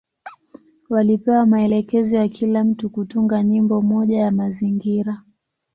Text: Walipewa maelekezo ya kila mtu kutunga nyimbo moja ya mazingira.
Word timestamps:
Walipewa 0.89 1.45
maelekezo 1.45 2.17
ya 2.17 2.27
kila 2.27 2.63
mtu 2.63 2.89
kutunga 2.89 3.43
nyimbo 3.43 3.81
moja 3.81 4.17
ya 4.17 4.31
mazingira. 4.31 5.21